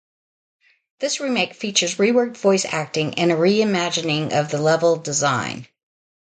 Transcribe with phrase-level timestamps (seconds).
[0.97, 5.67] This remake features reworked voice acting and a reimagining of the level design.